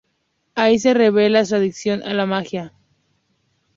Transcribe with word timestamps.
Ahí 0.55 0.79
se 0.79 0.95
revela 0.95 1.45
su 1.45 1.53
adicción 1.53 2.01
a 2.01 2.15
la 2.15 2.25
magia. 2.25 2.73